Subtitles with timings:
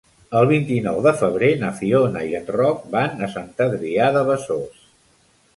[0.37, 4.85] El vint-i-nou de febrer na Fiona i en Roc van a Sant Adrià de Besòs.